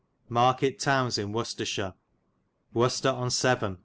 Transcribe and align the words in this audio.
Market 0.29 0.79
townes 0.79 1.19
in 1.19 1.31
Wicestershire. 1.31 1.93
Wicestre 2.73 3.11
on 3.13 3.29
Severn. 3.29 3.77